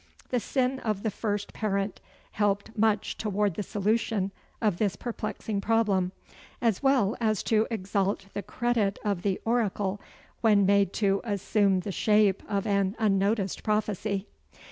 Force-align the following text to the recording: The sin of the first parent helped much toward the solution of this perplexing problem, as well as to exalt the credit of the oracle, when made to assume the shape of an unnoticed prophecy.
The 0.29 0.39
sin 0.39 0.79
of 0.79 1.03
the 1.03 1.11
first 1.11 1.53
parent 1.53 2.01
helped 2.31 2.75
much 2.75 3.19
toward 3.19 3.53
the 3.53 3.61
solution 3.61 4.31
of 4.59 4.77
this 4.79 4.95
perplexing 4.95 5.61
problem, 5.61 6.11
as 6.59 6.81
well 6.81 7.15
as 7.21 7.43
to 7.43 7.67
exalt 7.69 8.25
the 8.33 8.41
credit 8.41 8.97
of 9.05 9.21
the 9.21 9.39
oracle, 9.45 10.01
when 10.41 10.65
made 10.65 10.91
to 10.93 11.21
assume 11.23 11.81
the 11.81 11.91
shape 11.91 12.41
of 12.49 12.65
an 12.65 12.95
unnoticed 12.97 13.61
prophecy. 13.61 14.25